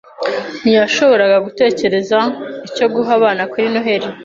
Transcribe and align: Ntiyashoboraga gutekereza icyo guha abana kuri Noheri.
Ntiyashoboraga 0.61 1.37
gutekereza 1.45 2.19
icyo 2.67 2.85
guha 2.93 3.09
abana 3.19 3.41
kuri 3.51 3.65
Noheri. 3.73 4.07